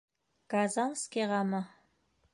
[0.53, 1.63] Казанскийғамы?